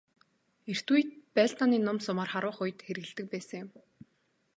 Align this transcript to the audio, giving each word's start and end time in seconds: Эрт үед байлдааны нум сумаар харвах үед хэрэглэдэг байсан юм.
Эрт 0.71 0.87
үед 0.93 1.09
байлдааны 1.35 1.77
нум 1.81 1.97
сумаар 2.05 2.29
харвах 2.33 2.57
үед 2.63 2.77
хэрэглэдэг 2.85 3.25
байсан 3.33 3.57
юм. 3.63 3.69